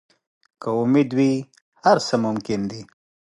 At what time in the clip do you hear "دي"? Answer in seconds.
2.71-2.81